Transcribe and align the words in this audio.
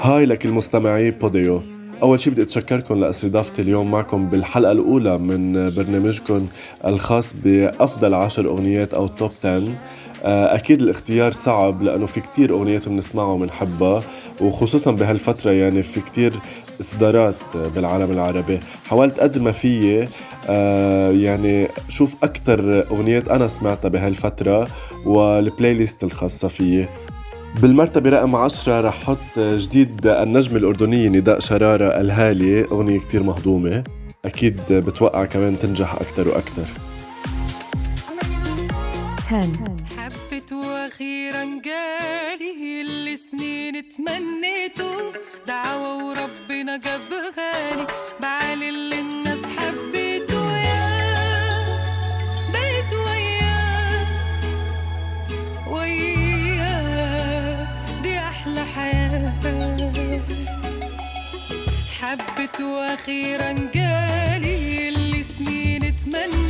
هاي 0.00 0.26
لكل 0.26 0.50
مستمعي 0.50 1.10
بوديو. 1.10 1.60
أول 2.02 2.20
شي 2.20 2.30
بدي 2.30 2.42
أتشكركم 2.42 3.00
لأستضافتي 3.00 3.62
اليوم 3.62 3.90
معكم 3.90 4.30
بالحلقة 4.30 4.72
الأولى 4.72 5.18
من 5.18 5.70
برنامجكم 5.70 6.46
الخاص 6.86 7.34
بأفضل 7.44 8.14
عشر 8.14 8.46
أغنيات 8.46 8.94
أو 8.94 9.06
توب 9.06 9.30
10 9.44 9.62
آه، 10.24 10.54
أكيد 10.54 10.82
الاختيار 10.82 11.32
صعب 11.32 11.82
لأنه 11.82 12.06
في 12.06 12.20
كتير 12.20 12.52
أغنيات 12.52 12.88
بنسمعها 12.88 13.32
وبنحبها 13.32 14.02
وخصوصا 14.40 14.90
بهالفترة 14.90 15.50
يعني 15.50 15.82
في 15.82 16.00
كتير 16.00 16.32
إصدارات 16.80 17.34
بالعالم 17.54 18.10
العربي. 18.10 18.60
حاولت 18.88 19.20
قد 19.20 19.38
ما 19.38 19.52
فيي 19.52 20.08
آه، 20.48 21.10
يعني 21.10 21.68
شوف 21.88 22.16
أكتر 22.22 22.86
أغنيات 22.90 23.28
أنا 23.28 23.48
سمعتها 23.48 23.88
بهالفترة 23.88 24.68
والبلاي 25.06 25.74
ليست 25.74 26.04
الخاصة 26.04 26.48
فيي. 26.48 26.88
بالمرتبة 27.60 28.10
رقم 28.10 28.36
عشرة 28.36 28.80
رح 28.80 29.02
حط 29.04 29.38
جديد 29.38 30.06
النجم 30.06 30.56
الأردنية 30.56 31.08
نداء 31.08 31.40
شرارة 31.40 32.00
الهالي 32.00 32.64
أغنية 32.64 32.98
كتير 32.98 33.22
مهضومة. 33.22 33.84
أكيد 34.24 34.60
بتوقع 34.70 35.24
كمان 35.24 35.58
تنجح 35.58 35.94
أكتر 35.94 36.28
وأكتر. 36.28 36.64
10 39.26 39.48
حبت 39.96 40.52
وأخيرا 40.52 41.44
جالي 41.44 42.80
اللي 42.80 43.16
سنين 43.16 43.88
تمنيته 43.88 44.96
دعوة 45.46 45.96
وربنا 45.96 46.76
جاب 46.76 47.00
غالي 47.36 47.86
بعالي 48.22 48.68
اللي 48.68 49.00
الناس 49.00 49.38
حبيته 49.58 50.01
حبت 62.02 62.60
وأخيرا 62.60 63.52
جالي 63.52 64.88
اللي 64.88 65.22
سنين 65.22 65.96
تمنيته 65.96 66.41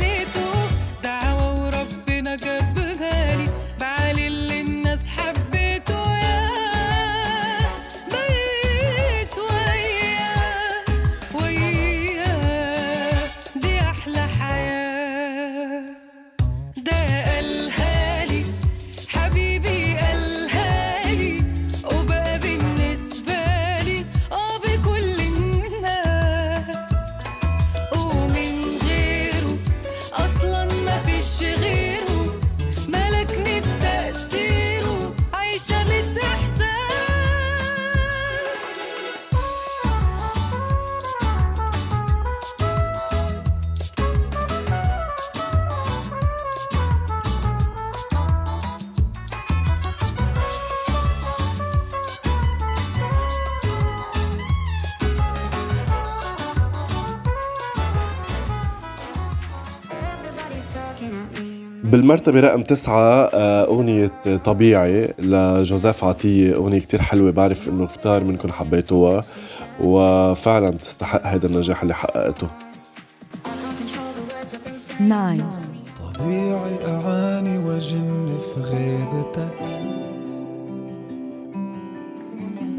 بالمرتبة 61.93 62.39
رقم 62.39 62.63
تسعة 62.63 63.29
آه، 63.33 63.65
أغنية 63.65 64.11
طبيعي 64.43 65.13
لجوزيف 65.19 66.03
عطية 66.03 66.55
أغنية 66.55 66.79
كتير 66.79 67.01
حلوة 67.01 67.31
بعرف 67.31 67.67
إنه 67.67 67.87
كتار 67.87 68.23
منكم 68.23 68.51
حبيتوها 68.51 69.23
وفعلا 69.81 70.69
تستحق 70.69 71.25
هذا 71.25 71.47
النجاح 71.47 71.81
اللي 71.81 71.93
حققته. 71.93 72.47
9 74.99 75.37
طبيعي 75.99 76.75
أعاني 76.87 77.57
وجن 77.57 78.37
في 78.39 78.61
غيبتك. 78.61 79.59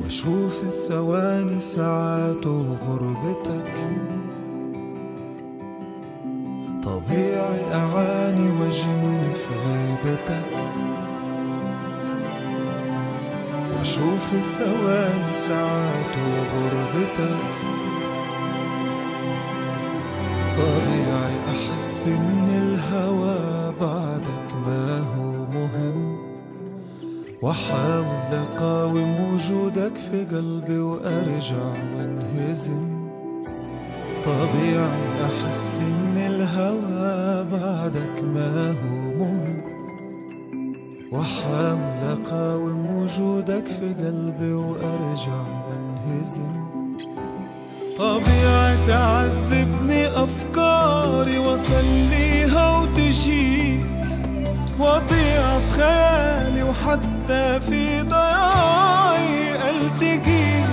وأشوف 0.02 0.62
الثواني 0.62 1.60
ساعات 1.60 2.46
وغربتك 2.46 3.64
طبيعي 7.08 7.74
أعاني 7.74 8.50
وجن 8.50 9.32
في 9.32 9.48
غيبتك. 9.66 10.48
وأشوف 13.72 14.32
الثواني 14.32 15.32
ساعات 15.32 16.14
وغربتك 16.16 17.44
طبيعي 20.56 21.36
أحس 21.48 22.04
إن 22.06 22.48
الهوى 22.48 23.72
بعدك 23.80 24.48
ما 24.66 24.98
هو 24.98 25.46
مهم. 25.54 26.18
وأحاول 27.42 28.32
أقاوم 28.32 29.34
وجودك 29.34 29.96
في 29.96 30.24
قلبي 30.24 30.78
وأرجع 30.78 31.72
وأنهزم. 31.96 32.93
طبيعي 34.24 35.24
أحس 35.24 35.80
إن 35.80 36.16
الهوى 36.16 37.44
بعدك 37.52 38.22
ما 38.34 38.70
هو 38.70 39.14
مهم. 39.18 39.60
وأحاول 41.12 42.18
أقاوم 42.18 42.86
وجودك 42.86 43.66
في 43.66 43.94
قلبي 43.94 44.52
وأرجع 44.52 45.40
وأنهزم. 45.66 46.64
طبيعي 47.98 48.76
تعذبني 48.86 50.06
أفكاري 50.06 51.38
وأصليها 51.38 52.78
وتجيك 52.78 53.84
وأضيع 54.78 55.58
في 55.58 55.72
خيالي 55.72 56.62
وحتى 56.62 57.60
في 57.60 58.02
ضياعي 58.02 59.54
ألتقيك 59.70 60.64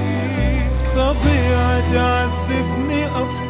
طبيعي 0.95 1.81
تعذبني 1.93 3.05
أفكاري 3.07 3.40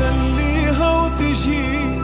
وأسليها 0.00 0.90
وتجيك 1.00 2.02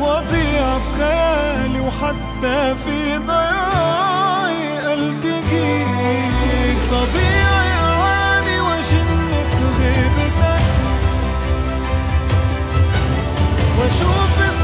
وأضيع 0.00 0.78
في 0.78 0.90
خيالي 0.98 1.80
وحتى 1.80 2.74
في 2.84 3.18
ضياعي 3.18 4.92
ألتقيك. 4.94 6.78
طبيعي 6.90 7.72
أعاني 7.72 8.60
وأجن 8.60 9.30
في 9.50 9.64
غيبتك. 9.78 10.62
وغربتك 13.78 14.62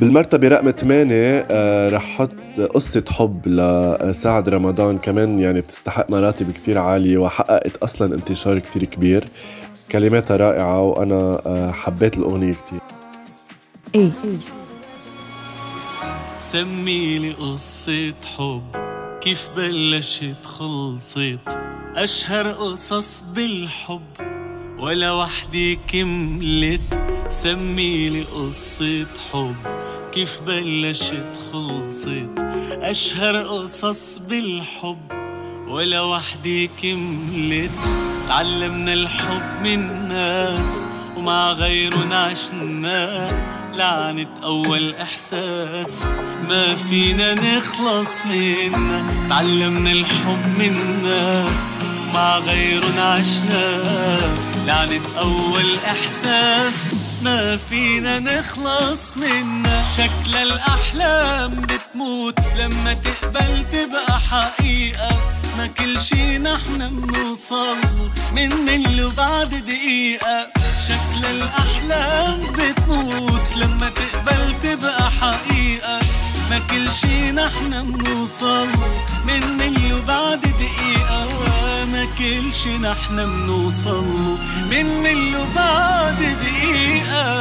بالمرتبة 0.00 0.48
رقم 0.48 0.70
8 0.70 1.46
آه 1.50 1.88
رح 1.88 2.02
حط 2.18 2.30
قصة 2.60 3.04
حب 3.10 3.48
لسعد 3.48 4.48
رمضان 4.48 4.98
كمان 4.98 5.38
يعني 5.38 5.60
بتستحق 5.60 6.10
مراتب 6.10 6.50
كتير 6.50 6.78
عالية 6.78 7.18
وحققت 7.18 7.76
أصلا 7.76 8.14
انتشار 8.14 8.58
كتير 8.58 8.84
كبير. 8.84 9.24
كلماتها 9.92 10.36
رائعة 10.36 10.80
وأنا 10.80 11.42
آه 11.46 11.72
حبيت 11.72 12.18
الأغنية 12.18 12.54
كتير. 12.54 12.80
8 13.92 14.38
سميلي 16.38 17.32
قصة 17.32 18.14
حب 18.36 18.62
كيف 19.20 19.50
بلشت 19.56 20.44
خلصت؟ 20.44 21.38
أشهر 21.96 22.52
قصص 22.52 23.24
بالحب 23.34 24.02
ولا 24.78 25.12
وحدي 25.12 25.78
كملت. 25.88 26.80
سميلي 27.28 28.22
قصة 28.22 29.06
حب 29.32 29.54
كيف 30.14 30.40
بلشت 30.46 31.38
خلصت؟ 31.52 32.44
أشهر 32.70 33.42
قصص 33.42 34.18
بالحب 34.18 35.12
ولا 35.68 36.00
وحدي 36.00 36.70
كملت. 36.82 37.70
تعلمنا 38.28 38.92
الحب 38.92 39.62
من 39.62 40.08
ناس 40.08 40.88
ومع 41.16 41.52
غيرهم 41.52 42.12
عشنا. 42.12 43.28
لعنة 43.74 44.28
أول 44.42 44.94
إحساس 44.94 46.06
ما 46.48 46.74
فينا 46.74 47.34
نخلص 47.34 48.26
منه. 48.30 49.28
تعلمنا 49.28 49.92
الحب 49.92 50.58
من 50.58 51.02
ناس 51.02 51.76
مع 52.14 52.38
غيرهم 52.38 52.98
عشنا. 52.98 53.82
لعنة 54.66 55.00
أول 55.18 55.74
إحساس 55.86 57.09
ما 57.22 57.56
فينا 57.56 58.18
نخلص 58.18 59.16
منا 59.16 59.82
شكل 59.96 60.36
الأحلام 60.36 61.60
بتموت 61.60 62.38
لما 62.56 62.94
تقبل 62.94 63.64
تبقى 63.70 64.20
حقيقة. 64.20 65.20
ما 65.58 65.66
كل 65.66 66.00
شي 66.00 66.38
نحن 66.38 66.78
بنوصل 66.78 67.76
من 68.32 68.48
ملي 68.56 69.04
وبعد 69.04 69.48
دقيقة. 69.48 70.52
شكل 70.88 71.26
الأحلام 71.26 72.42
بتموت 72.42 73.56
لما 73.56 73.90
تقبل 73.90 74.60
تبقى 74.62 75.10
حقيقة. 75.10 75.98
ما 76.50 76.58
كل 76.70 76.92
شي 76.92 77.32
نحن 77.32 77.90
بنوصل 77.90 78.66
من 79.26 79.56
ملي 79.58 79.92
وبعد 79.92 80.40
دقيقة. 80.40 81.28
كل 82.18 82.52
شي 82.52 82.78
نحن 82.78 83.16
بنوصل 83.16 84.04
من 84.70 84.86
ملي 85.02 85.36
وبعد 85.36 86.18
دقيقة. 86.18 87.40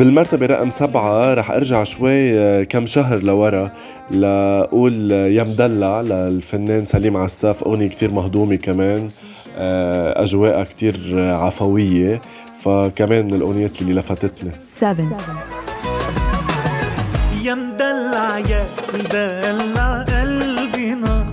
بالمرتبة 0.00 0.46
رقم 0.46 0.70
سبعة 0.70 1.34
رح 1.34 1.50
أرجع 1.50 1.84
شوي 1.84 2.38
آه، 2.38 2.62
كم 2.62 2.86
شهر 2.86 3.18
لورا 3.22 3.72
لأقول 4.10 5.12
آه، 5.12 5.26
يا 5.26 5.42
مدلع 5.42 6.00
للفنان 6.00 6.84
سليم 6.84 7.16
عساف. 7.16 7.64
أغنية 7.64 7.88
كتير 7.88 8.10
مهضومة 8.10 8.56
كمان 8.56 9.08
آه، 9.58 10.22
أجواءها 10.22 10.64
كتير 10.64 11.00
عفوية. 11.18 12.20
فكمان 12.62 13.24
من 13.24 13.34
الأغنيات 13.34 13.82
اللي 13.82 13.92
لفتتني 13.94 14.50
7 14.62 15.16
يا 17.44 17.54
مدلع 17.54 18.38
يا 18.38 18.64
مدلع 18.94 20.02
قلبي 20.02 20.94
نار. 20.94 21.26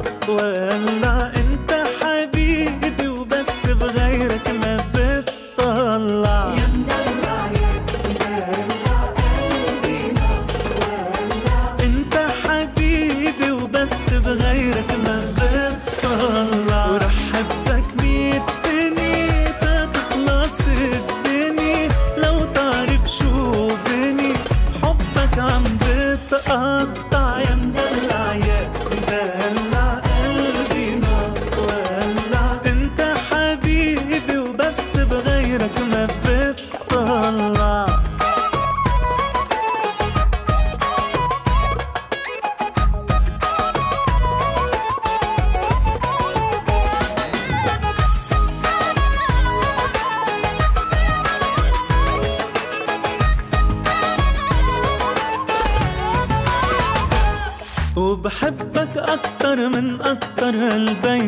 बात 26.57 27.06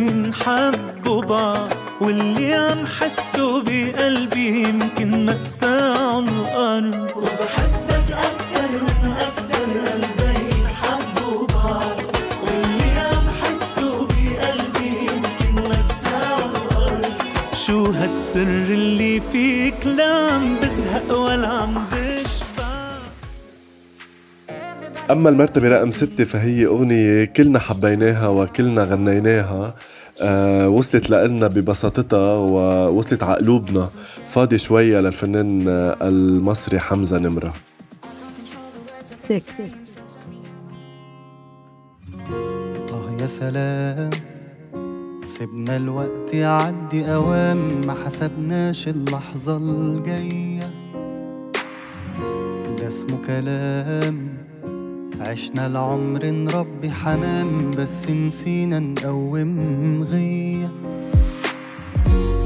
قلبين 0.10 0.34
حبوا 0.34 1.22
بعض 1.22 1.70
واللي 2.02 2.54
عم 2.54 2.86
حسه 2.86 3.62
بقلبي 3.64 4.64
يمكن 4.64 5.26
ما 5.26 5.34
تساعوا 5.34 6.22
الأرض 6.22 7.12
وبحبك 7.16 8.10
أكتر 8.12 8.72
من 8.72 9.12
أكتر 9.12 9.68
قلبين 9.92 10.68
حبوا 10.82 11.48
بعض 11.48 12.00
واللي 12.44 12.92
عم 13.00 13.26
حسه 13.42 14.08
بقلبي 14.08 14.90
يمكن 15.12 15.70
ما 15.70 15.82
تساعوا 15.90 16.50
الأرض 16.50 17.14
شو 17.54 17.86
هالسر 17.86 18.42
اللي 18.70 19.22
فيك 19.32 19.88
لا 19.88 20.14
عم 20.34 20.60
بزهق 20.60 21.18
ولا 21.20 21.48
عم 21.48 21.86
بشبع 21.92 22.70
أما 25.12 25.30
المرتبة 25.30 25.68
رقم 25.70 25.92
ستة 25.92 26.24
فهي 26.24 26.66
أغنية 26.66 27.26
كلنا 27.26 27.60
حبيناها 27.60 28.28
وكلنا 28.28 28.84
غنيناها. 28.84 29.76
آه 30.21 30.69
وصلت 30.69 31.10
لنا 31.10 31.48
ببساطتها 31.48 32.36
ووصلت 32.36 33.24
على 33.24 33.36
قلوبنا. 33.38 33.89
فاضي 34.25 34.57
شوية 34.57 35.00
للفنان 35.00 35.66
آه، 35.68 35.98
المصري 36.07 36.80
حمزة 36.80 37.18
نمرة. 37.19 37.54
6 39.06 39.44
آه 42.94 43.21
يا 43.21 43.27
سلام. 43.27 44.10
سيبنا 45.24 45.77
الوقت 45.77 46.33
يعدي 46.33 47.06
أوام 47.13 47.81
ما 47.88 47.95
حسبناش 48.06 48.88
اللحظة 48.88 49.57
الجاية. 49.57 50.69
ده 52.80 52.88
اسمه 52.88 53.18
كلام. 53.27 54.30
عشنا 55.19 55.66
العمر 55.68 56.25
نربي 56.25 56.92
حمام 56.92 57.71
بس 57.71 58.10
نسينا 58.10 58.80
نقوم 58.80 60.04
غية 60.12 60.69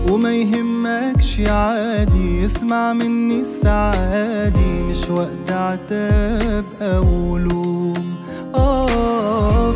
وما 0.10 0.36
يهمكش 0.36 1.40
عادي 1.40 2.46
اسمع 2.46 2.94
مني 2.94 3.40
السعادي 3.42 4.84
مش 4.90 5.10
وقت 5.10 5.52
عتاب 5.52 6.66
أو 6.82 7.38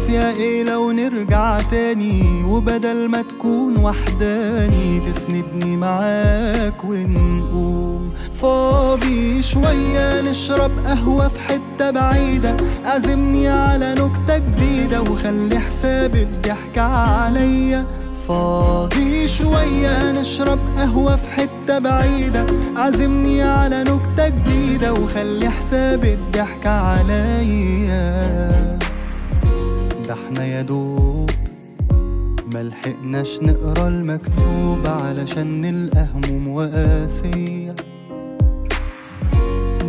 يا 0.10 0.32
إيه 0.32 0.64
لو 0.64 0.92
نرجع 0.92 1.60
تاني 1.72 2.44
وبدل 2.44 3.08
ما 3.08 3.22
تكون 3.22 3.78
وحداني 3.78 5.00
تسندني 5.00 5.78
معاك 5.78 6.84
ونقوم. 6.84 8.14
فاضي 8.42 9.42
شوية 9.42 10.22
نشرب 10.22 10.72
قهوة 10.86 11.28
في 11.28 11.40
حتة 11.40 11.92
بعيدة. 11.92 12.58
عزمني 12.86 13.48
على 13.48 13.94
نكتة 13.94 14.38
جديدة 14.38 15.02
وخلي 15.02 15.60
حساب 15.60 16.16
الضحك 16.16 16.78
عليا. 16.78 17.86
فاضي 18.28 19.28
شوية 19.28 20.12
نشرب 20.12 20.60
قهوة 20.78 21.16
في 21.16 21.28
حتة 21.28 21.80
بعيدة. 21.80 22.46
عزمني 22.76 23.44
على 23.44 23.84
نكتة 23.84 24.28
جديدة 24.30 24.94
وخلي 24.94 25.50
حساب 25.50 26.06
الضحك 26.06 26.68
عليا. 26.68 28.08
ده 30.08 30.14
إحنا 30.14 30.46
يا 30.46 30.62
دوب 30.62 31.30
ملحقناش 32.54 33.40
نقرا 33.42 33.88
المكتوب 33.88 34.88
علشان 34.88 35.62
نلقى 35.62 36.08
هموم 36.14 36.48
وقاسية 36.48 37.76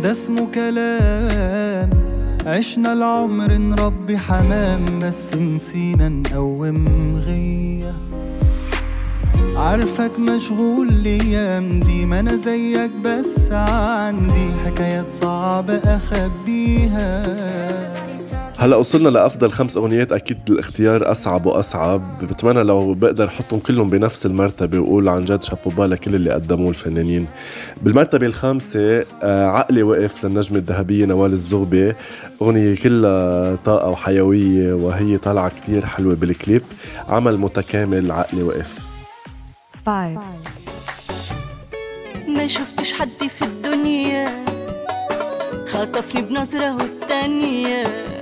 ده 0.03 0.11
اسمه 0.11 0.47
كلام 0.55 1.89
عشنا 2.45 2.93
العمر 2.93 3.53
نربي 3.53 4.17
حمام 4.17 4.99
بس 4.99 5.33
نسينا 5.35 6.09
نقوم 6.09 6.85
غيه 7.25 7.93
عارفك 9.57 10.19
مشغول 10.19 10.89
الأيام 10.89 11.79
دي 11.79 12.05
ما 12.05 12.19
أنا 12.19 12.35
زيك 12.35 12.91
بس 13.05 13.51
عندي 13.51 14.47
حكايات 14.65 15.09
صعبة 15.09 15.75
أخبيها. 15.75 17.25
هلا 18.59 18.75
وصلنا 18.75 19.09
لأفضل 19.09 19.51
خمس 19.51 19.77
أغنيات 19.77 20.11
أكيد 20.11 20.37
الاختيار 20.49 21.11
أصعب 21.11 21.45
وأصعب. 21.45 22.25
بتمنى 22.25 22.63
لو 22.63 22.93
بقدر 22.93 23.25
أحطهم 23.27 23.59
كلهم 23.59 23.89
بنفس 23.89 24.25
المرتبة 24.25 24.79
وأقول 24.79 25.09
عن 25.09 25.25
جد 25.25 25.43
شابوبا 25.43 25.83
لكل 25.83 26.15
اللي 26.15 26.31
قدموه 26.31 26.69
الفنانين. 26.69 27.27
بالمرتبة 27.81 28.27
الخامسة 28.27 29.05
آه، 29.23 29.45
عقلي 29.45 29.83
وقف 29.83 30.25
للنجمة 30.25 30.57
الذهبية 30.57 31.05
نوال 31.05 31.33
الزغبي. 31.33 31.93
أغنية 32.41 32.75
كلها 32.75 33.55
طاقة 33.55 33.89
وحيوية 33.89 34.73
وهي 34.73 35.17
طالعة 35.17 35.51
كتير 35.61 35.85
حلوة 35.85 36.15
بالكليب. 36.15 36.61
عمل 37.09 37.37
متكامل 37.37 38.11
عقلي 38.11 38.43
وقف. 38.43 38.79
5 39.85 40.19
ما 42.27 42.47
شفتش 42.47 42.93
حد 42.93 43.27
في 43.29 43.41
الدنيا 43.41 44.45
خطفني 45.67 46.21
بنظرة 46.21 46.75
والتانية. 46.75 48.18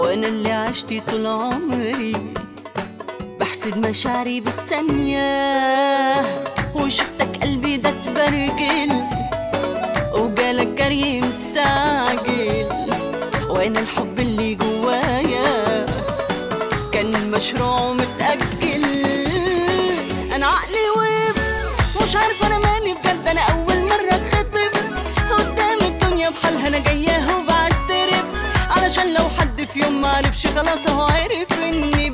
وأنا 0.00 0.26
اللي 0.26 0.52
عشتي 0.52 1.00
طول 1.00 1.26
عمري. 1.26 2.12
بحسد 3.40 3.78
مشاعري 3.86 4.40
بالثانية. 4.40 5.30
وشفتك 6.74 7.42
قلبي 7.42 7.76
ده 7.76 7.90
تبرجل 7.90 8.92
وجالك 10.14 10.66
جري 10.66 11.20
مستعجل. 11.20 12.66
وأنا 13.48 13.80
الحب 13.80 14.20
اللي 14.20 14.54
جوايا. 14.54 15.86
كان 16.92 17.30
مشروع 17.30 17.80
ومتأجل 17.80 18.84
أنا 20.34 20.46
عقلي 20.46 20.86
وقف. 20.96 21.36
مش 22.02 22.16
عارفه 22.16 22.46
أنا 22.46 22.58
ماني 22.58 22.94
بجد. 22.94 23.28
أنا 23.28 23.40
أول 23.40 23.69
مالي 30.00 30.32
في 30.32 30.38
شغله 30.38 30.76
سوايري 30.86 31.46
فني 31.50 32.10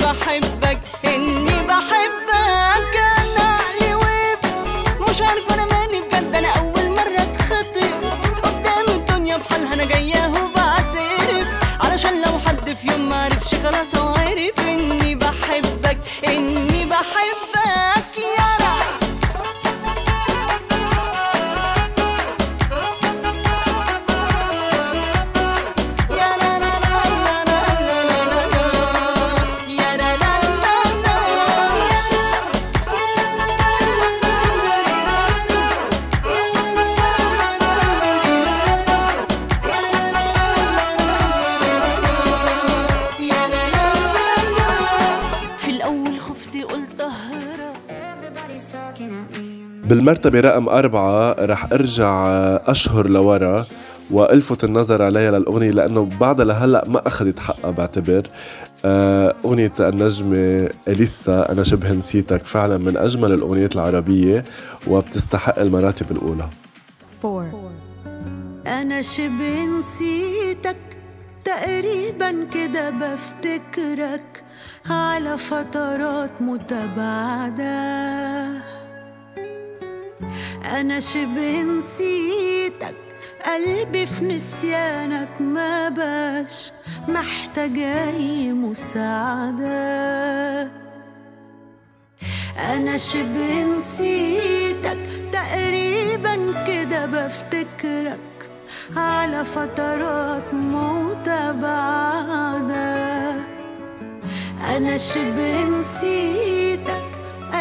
بالمرتبة 49.97 50.41
رقم 50.41 50.69
أربعة 50.69 51.33
رح 51.33 51.73
أرجع 51.73 52.27
أشهر 52.67 53.09
لورا 53.09 53.65
وألفت 54.11 54.65
النظر 54.65 55.03
عليها 55.03 55.31
للأغنية 55.31 55.71
لأنه 55.71 56.11
بعدها 56.21 56.45
لهلأ 56.45 56.85
ما 56.89 57.07
أخذت 57.07 57.39
حقها 57.39 57.71
بعتبر. 57.71 58.23
آه، 58.85 59.35
أغنية 59.45 59.73
النجمة 59.81 60.71
إليسا 60.89 61.53
أنا 61.53 61.65
شبه 61.65 61.93
نسيتك 61.93 62.47
فعلا 62.47 62.79
من 62.79 62.97
أجمل 62.97 63.33
الأغنيات 63.33 63.75
العربية 63.75 64.45
وبتستحق 64.89 65.59
المراتب 65.59 66.11
الأولى. 66.11 66.49
Four, 67.23 67.45
أنا 68.67 69.03
شبه 69.03 69.65
نسيتك 69.79 70.77
تقريبا 71.45 72.45
كده 72.55 72.91
بفتكرك 72.91 74.45
على 74.91 75.39
فترات 75.39 76.43
متباعدة. 76.43 77.77
أنا 80.65 81.01
شبه 81.01 81.63
نسيتك 81.63 82.97
قلبي 83.47 84.07
في 84.07 84.25
نسيانك 84.25 85.41
ما 85.41 85.89
باش 85.89 86.73
محتاج 87.09 87.79
أي 87.79 88.53
مساعدة. 88.53 89.67
أنا 92.59 92.97
شبه 92.97 93.65
نسيتك 93.79 94.99
تقريبا 95.33 96.65
كده 96.67 97.07
بفتكرك 97.07 98.19
على 98.97 99.45
فترات 99.45 100.55
متباعدة. 100.55 101.57
أنا 104.77 104.99
شبه 104.99 105.65
نسيتك. 105.65 106.66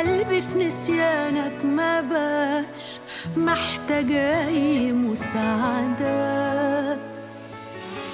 قلبي 0.06 0.42
في 0.42 0.56
نسيانك 0.66 1.66
ما 1.66 2.02
باش 2.02 3.00
محتاج 3.38 4.12
أي 4.12 4.92
مساعدة. 4.92 6.16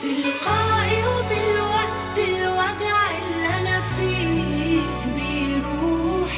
تلقائي 0.02 1.04
وبالوقت 1.08 2.18
الوجع 2.18 2.98
اللي 3.22 3.48
أنا 3.60 3.82
فيه 3.82 4.82
بيروح 5.16 6.34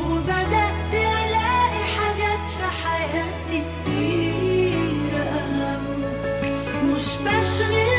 وبدأت 0.00 0.92
ألاقي 0.92 1.84
حاجات 1.96 2.48
في 2.48 2.66
حياتي 2.84 3.62
كتير. 3.82 5.12
أهم 5.16 5.84
مش 6.94 7.08
بشغل 7.24 7.91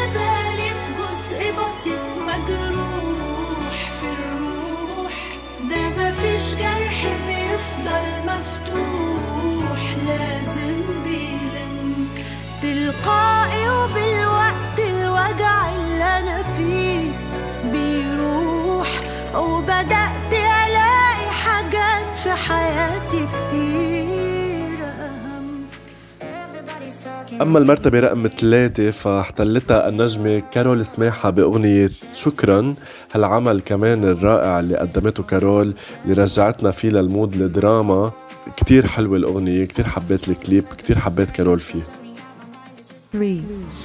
أما 27.41 27.59
المرتبة 27.59 27.99
رقم 27.99 28.27
ثلاثة 28.27 28.91
فاحتلتها 28.91 29.89
النجمة 29.89 30.43
كارول 30.51 30.85
سماحة 30.85 31.29
بأغنية 31.29 31.89
شكرا 32.13 32.75
هالعمل 33.13 33.61
كمان 33.61 34.03
الرائع 34.03 34.59
اللي 34.59 34.77
قدمته 34.77 35.23
كارول 35.23 35.73
اللي 36.05 36.23
رجعتنا 36.23 36.71
فيه 36.71 36.89
لل 36.89 37.04
mood 37.04 37.35
الدراما. 37.35 38.11
كتير 38.57 38.87
حلوة 38.87 39.17
الأغنية 39.17 39.65
كتير 39.65 39.85
حبيت 39.87 40.27
الكليب 40.29 40.63
كتير 40.77 40.99
حبيت 40.99 41.31
كارول 41.31 41.59
فيه. 41.59 41.81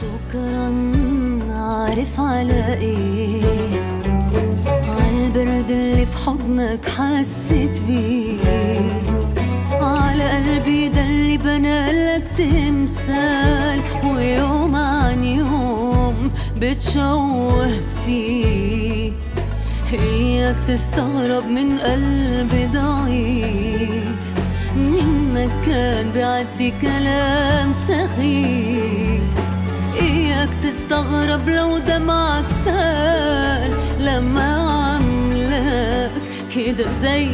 شكرا 0.00 0.92
عارف 1.50 2.20
على 2.20 2.74
إيه؟ 2.74 3.42
عالبرد 4.66 5.70
اللي 5.70 6.06
في 6.06 6.16
حضنك 6.18 6.88
حسيت 6.88 7.80
بيه. 7.88 8.38
على 9.72 10.24
قلبي 10.24 10.88
ده 10.88 10.97
اللي 11.38 11.58
بنالك 11.58 12.24
تمثال 12.36 13.80
ويوم 14.04 14.76
عن 14.76 15.24
يوم 15.24 16.30
بتشوه 16.60 17.70
فيه. 18.04 19.12
اياك 19.92 20.56
تستغرب 20.66 21.44
من 21.46 21.78
قلبي 21.78 22.66
ضعيف 22.66 24.34
منك 24.76 25.50
كان 25.66 26.10
بيعدي 26.14 26.72
كلام 26.82 27.72
سخيف. 27.72 29.22
اياك 30.00 30.48
تستغرب 30.62 31.48
لو 31.48 31.78
دمعك 31.78 32.44
سال 32.64 33.70
لما 34.00 34.54
عملك 34.96 36.10
كده 36.56 36.92
زي 36.92 37.28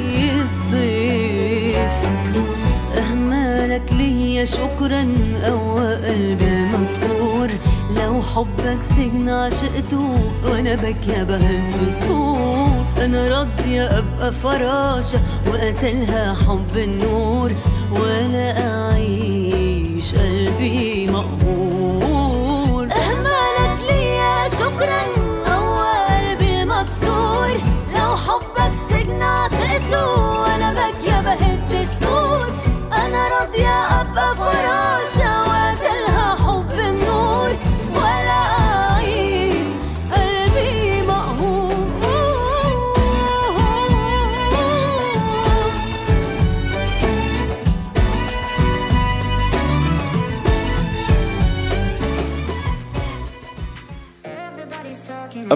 شكرا 4.44 5.14
قوى 5.44 5.94
قلبي 5.94 6.44
المكسور 6.44 7.48
لو 7.96 8.22
حبك 8.22 8.82
سجن 8.82 9.28
عشقته 9.28 10.18
وأنا 10.44 10.74
بكي 10.74 11.24
بهد 11.24 11.86
الصور. 11.86 12.84
أنا 12.98 13.28
راضية 13.28 13.98
أبقى 13.98 14.32
فراشة 14.32 15.18
وقتلها 15.48 16.34
حب 16.34 16.76
النور. 16.76 17.52
ولا 17.92 18.68
أعيش 18.68 20.14
قلبي 20.14 21.06
مقهور. 21.10 22.88
أهمالك 22.92 23.82
ليا 23.90 24.48
شكرا 24.48 25.02
قوى 25.46 25.92
قلبي 26.08 26.62
المكسور 26.62 27.60
لو 27.94 28.16
حبك 28.16 28.72
سجن 28.90 29.22
عشقته 29.22 30.23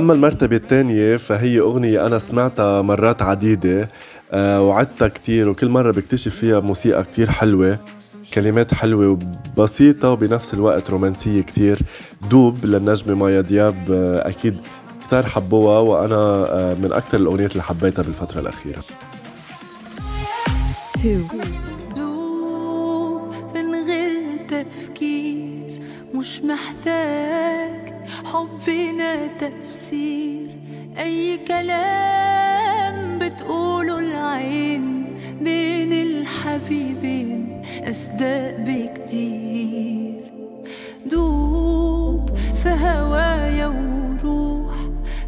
أما 0.09 0.15
المرتبة 0.15 0.57
الثانية 0.57 1.17
فهي 1.17 1.61
أغنية 1.61 2.07
أنا 2.07 2.19
سمعتها 2.19 2.83
مرات 2.83 3.23
عديدة 3.23 3.89
آه، 4.33 4.63
وعدتها 4.63 5.09
كتير 5.09 5.51
وكل 5.51 5.69
مرة 5.69 5.93
بكتشف 5.93 6.35
فيها 6.35 6.61
موسيقى 6.61 7.05
كتير 7.05 7.31
حلوة 7.31 7.79
كلمات 8.35 8.75
حلوة 8.75 9.19
وبسيطة 9.57 10.11
وبنفس 10.11 10.55
الوقت 10.55 10.91
رومانسية 10.91 11.43
كتير. 11.43 11.79
دوب 12.31 12.65
للنجمة 12.65 13.15
مايا 13.15 13.41
دياب 13.41 13.77
آه، 13.91 14.29
أكيد 14.29 14.57
كتار 15.07 15.27
حبوها 15.27 15.79
وأنا 15.79 16.17
آه، 16.17 16.75
من 16.75 16.93
أكثر 16.93 17.19
الأغنيات 17.19 17.53
اللي 17.53 17.63
حبيتها 17.63 18.03
بالفترة 18.03 18.41
الأخيرة. 18.41 18.83
2 20.97 21.29
دوب 21.97 23.33
من 23.55 23.75
غير 23.87 24.37
تفكير 24.49 25.83
مش 26.15 26.41
محتاج 26.43 27.89
حبنا 28.99 29.27
تفسير. 29.39 30.51
أي 30.99 31.39
كلام 31.49 33.19
بتقوله 33.19 33.99
العين 33.99 35.05
بين 35.41 35.93
الحبيبين 35.93 37.63
أصدق 37.91 38.57
بكتير. 38.59 40.33
دوب 41.07 42.37
في 42.63 42.69
هوايا 42.69 43.67
وروح 43.67 44.75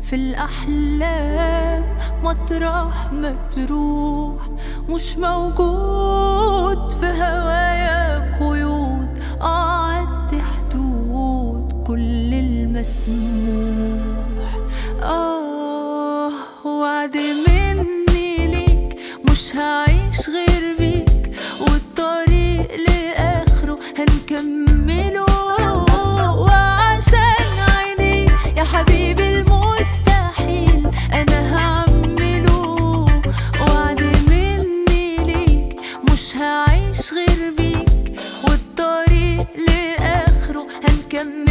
في 0.02 0.16
الأحلام 0.16 1.84
مطرح 2.22 3.12
ما 3.12 3.36
تروح 3.50 4.48
مش 4.88 5.16
موجود 5.18 6.90
في 7.00 7.06
هوايا 7.06 7.69
المسموح 12.90 14.58
آه 15.02 16.32
وعد 16.64 17.16
مني 17.16 18.46
ليك 18.46 19.00
مش 19.30 19.56
هعيش 19.56 20.28
غير 20.28 20.76
بيك 20.78 21.36
والطريق 21.60 22.68
لآخره 22.88 23.78
هنكمله 23.98 25.24
وعشان 26.38 27.46
عينيك 27.76 28.32
يا 28.56 28.64
حبيبي 28.64 29.28
المستحيل 29.28 30.90
أنا 31.12 31.56
هعمله 31.56 32.76
وعد 33.68 34.02
مني 34.30 35.16
ليك 35.16 35.76
مش 36.12 36.36
هعيش 36.36 37.12
غير 37.12 37.54
بيك 37.58 38.20
والطريق 38.44 39.46
لآخره 39.68 40.66
هنكمله 40.88 41.49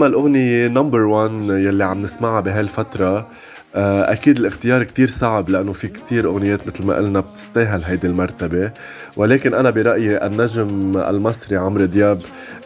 أما 0.00 0.06
الأغنية 0.06 0.68
نمبر 0.68 1.00
1 1.00 1.32
يلي 1.50 1.84
عم 1.84 2.02
نسمعها 2.02 2.40
بهالفترة 2.40 3.26
آه، 3.74 4.12
أكيد 4.12 4.38
الاختيار 4.38 4.84
كتير 4.84 5.08
صعب 5.08 5.48
لأنه 5.50 5.72
في 5.72 5.88
كتير 5.88 6.26
أغنيات 6.26 6.66
مثل 6.66 6.86
ما 6.86 6.96
قلنا 6.96 7.20
بتستاهل 7.20 7.84
هيدي 7.84 8.06
المرتبة. 8.06 8.72
ولكن 9.16 9.54
أنا 9.54 9.70
برأيي 9.70 10.26
النجم 10.26 10.96
المصري 10.96 11.56
عمرو 11.56 11.84
دياب 11.84 12.22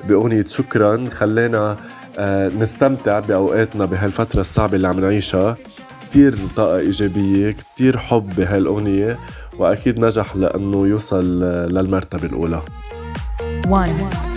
بأغنية 0.09 0.45
شكرا 0.45 1.05
خلينا 1.11 1.77
آه، 2.19 2.49
نستمتع 2.49 3.19
بأوقاتنا 3.21 3.85
بهالفترة 3.85 4.41
الصعبة 4.41 4.77
اللي 4.77 4.89
عم 4.89 5.01
نعيشها. 5.01 5.57
كتير 6.11 6.35
طاقة 6.57 6.79
إيجابية 6.79 7.51
كتير 7.51 7.99
حب 7.99 8.35
بهالأغنية 8.37 9.19
وأكيد 9.59 9.99
نجح 9.99 10.37
لأنه 10.37 10.87
يوصل 10.87 11.41
آه، 11.43 11.67
للمرتبة 11.67 12.27
الأولى. 12.27 12.63
1 13.69 14.34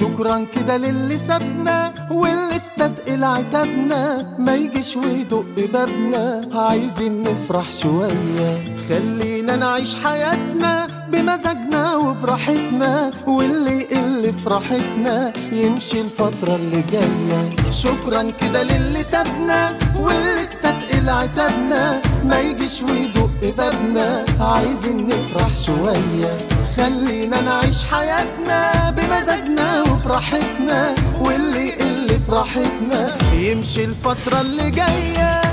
شكرا 0.00 0.46
كده 0.56 0.76
للي 0.76 1.18
سابنا 1.18 1.94
واللي 2.10 2.56
استثقل 2.56 3.24
عتابنا 3.24 4.34
ما 4.38 4.54
يجيش 4.54 4.96
ويدق 4.96 5.44
بابنا. 5.72 6.40
عايزين 6.54 7.22
نفرح 7.22 7.72
شوية. 7.72 8.76
خلينا 8.88 9.56
نعيش 9.56 9.94
حياتنا 10.04 10.86
بمزاجنا 11.12 11.96
وبراحتنا. 11.96 13.10
واللي 13.26 13.80
يقل 13.80 14.32
في 14.32 14.48
راحتنا 14.48 15.32
يمشي 15.52 16.00
الفترة 16.00 16.56
اللي 16.56 16.82
جاية. 16.92 17.70
شكرا 17.70 18.22
كده 18.40 18.62
للي 18.62 19.02
سابنا 19.02 19.78
واللي 20.00 20.40
استثقل 20.40 21.08
عتابنا 21.08 22.02
ما 22.24 22.40
يجيش 22.40 22.82
ويدق 22.82 23.56
بابنا. 23.58 24.24
عايزين 24.40 25.08
نفرح 25.08 25.56
شوية. 25.66 26.57
خلينا 26.78 27.40
نعيش 27.40 27.84
حياتنا 27.84 28.90
بمزاجنا 28.90 29.82
وبراحتنا 29.82 30.94
واللي 31.20 31.68
يقل 31.68 32.08
في 32.08 32.32
راحتنا 32.32 33.16
يمشي 33.32 33.84
الفترة 33.84 34.40
اللي 34.40 34.70
جاية. 34.70 35.47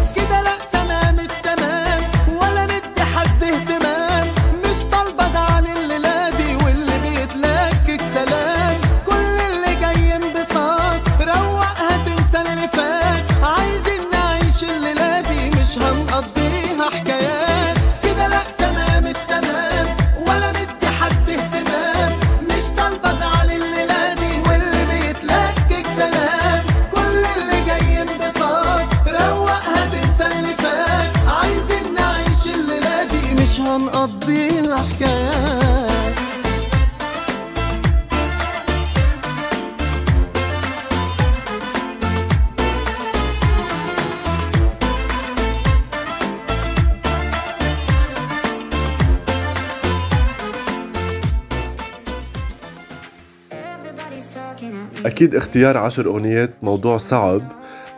أكيد 55.25 55.35
اختيار 55.35 55.77
عشر 55.77 56.05
أغنيات 56.05 56.51
موضوع 56.61 56.97
صعب. 56.97 57.41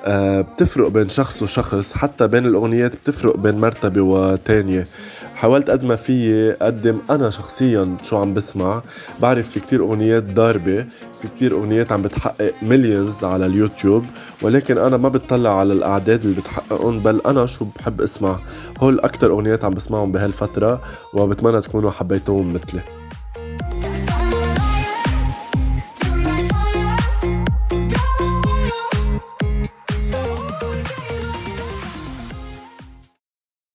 آه، 0.05 0.41
بتفرق 0.41 0.87
بين 0.87 1.07
شخص 1.07 1.43
وشخص 1.43 1.93
حتى 1.93 2.27
بين 2.27 2.45
الأغنيات 2.45 2.95
بتفرق 2.95 3.37
بين 3.37 3.57
مرتبة 3.59 4.01
وتانية. 4.01 4.87
حاولت 5.35 5.69
قد 5.69 5.85
ما 5.85 5.95
فيي 5.95 6.51
أقدم 6.51 6.97
أنا 7.09 7.29
شخصيا 7.29 7.97
شو 8.03 8.17
عم 8.17 8.33
بسمع. 8.33 8.81
بعرف 9.21 9.49
في 9.49 9.59
كتير 9.59 9.81
أغنيات 9.81 10.23
ضاربة 10.23 10.85
في 11.21 11.27
كتير 11.35 11.51
أغنيات 11.51 11.91
عم 11.91 12.01
بتحقق 12.01 12.53
مليونز 12.61 13.23
على 13.23 13.45
اليوتيوب 13.45 14.05
ولكن 14.41 14.77
أنا 14.77 14.97
ما 14.97 15.09
بتطلع 15.09 15.59
على 15.59 15.73
الأعداد 15.73 16.23
اللي 16.23 16.41
بتحققهم 16.41 16.99
بل 16.99 17.21
أنا 17.25 17.45
شو 17.45 17.65
بحب 17.65 18.01
أسمع. 18.01 18.35
هول 18.79 18.99
أكتر 18.99 19.31
أغنيات 19.31 19.65
عم 19.65 19.73
بسمعهم 19.73 20.11
بهالفترة 20.11 20.81
وبتمنى 21.13 21.61
تكونوا 21.61 21.91
حبيتوهم 21.91 22.53
مثلي. 22.53 22.96